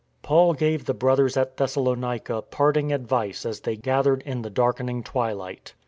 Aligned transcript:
Paul 0.23 0.55
gave 0.55 0.85
the 0.85 0.95
Brothers 0.95 1.37
at 1.37 1.57
Thessalonica 1.57 2.41
parting 2.41 2.91
advice 2.91 3.45
as 3.45 3.59
they 3.59 3.75
gathered 3.75 4.23
in 4.23 4.41
the 4.41 4.49
darkening 4.49 5.03
twilight. 5.03 5.75